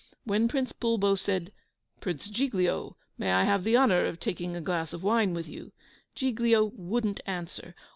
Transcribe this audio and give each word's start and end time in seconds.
When 0.23 0.47
Prince 0.47 0.71
Bulbo 0.73 1.13
said, 1.13 1.51
"Prince 1.99 2.27
Giglio, 2.27 2.97
may 3.19 3.33
I 3.33 3.43
have 3.43 3.63
the 3.63 3.77
honour 3.77 4.07
of 4.07 4.19
taking 4.19 4.55
a 4.55 4.59
glass 4.61 4.93
of 4.93 5.03
wine 5.03 5.35
with 5.35 5.47
you?" 5.47 5.73
Giglio 6.15 6.71
wouldn't 6.75 7.21
answer. 7.27 7.75